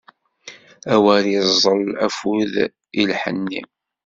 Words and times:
Awer 0.93 1.23
iẓẓel 1.37 1.85
afud 2.05 2.53
i 2.99 3.03
lḥenni! 3.09 3.61